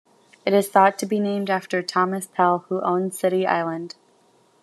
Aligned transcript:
It 0.47 0.53
is 0.53 0.67
thought 0.67 0.97
to 0.97 1.05
be 1.05 1.19
named 1.19 1.51
after 1.51 1.83
Thomas 1.83 2.25
Pell 2.25 2.65
who 2.69 2.81
owned 2.81 3.13
City 3.13 3.45
Island. 3.45 3.93